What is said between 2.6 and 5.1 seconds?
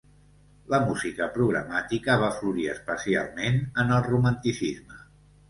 especialment en el Romanticisme.